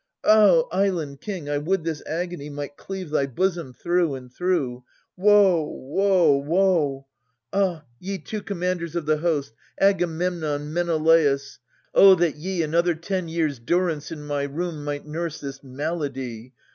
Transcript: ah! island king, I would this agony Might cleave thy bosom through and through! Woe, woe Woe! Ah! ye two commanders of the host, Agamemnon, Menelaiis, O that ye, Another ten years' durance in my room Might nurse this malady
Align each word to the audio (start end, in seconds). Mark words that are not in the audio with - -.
ah! 0.25 0.61
island 0.71 1.21
king, 1.21 1.47
I 1.47 1.59
would 1.59 1.83
this 1.83 2.01
agony 2.07 2.49
Might 2.49 2.75
cleave 2.75 3.11
thy 3.11 3.27
bosom 3.27 3.71
through 3.71 4.15
and 4.15 4.33
through! 4.33 4.83
Woe, 5.15 5.61
woe 5.63 6.37
Woe! 6.37 7.05
Ah! 7.53 7.83
ye 7.99 8.17
two 8.17 8.41
commanders 8.41 8.95
of 8.95 9.05
the 9.05 9.17
host, 9.19 9.53
Agamemnon, 9.79 10.73
Menelaiis, 10.73 11.59
O 11.93 12.15
that 12.15 12.35
ye, 12.35 12.63
Another 12.63 12.95
ten 12.95 13.27
years' 13.27 13.59
durance 13.59 14.11
in 14.11 14.25
my 14.25 14.41
room 14.41 14.83
Might 14.83 15.05
nurse 15.05 15.39
this 15.39 15.61
malady 15.63 16.53